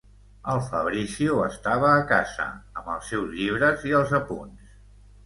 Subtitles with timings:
[0.51, 2.47] El Fabrizio estava a casa,
[2.81, 4.73] amb els seus llibres i els apunts.